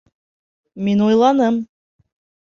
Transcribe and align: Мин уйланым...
Мин 0.87 0.99
уйланым... 1.07 1.55